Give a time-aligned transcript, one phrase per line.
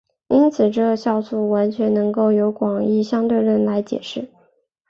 [0.29, 4.27] 因此这效应完全能够由广义相对论来解释。